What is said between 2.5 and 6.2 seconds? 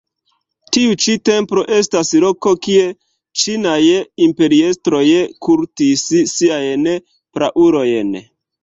kie ĉinaj imperiestroj kultis